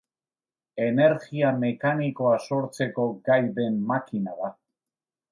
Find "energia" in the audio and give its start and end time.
0.85-1.51